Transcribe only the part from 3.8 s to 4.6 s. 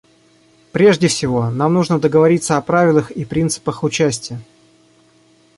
участия.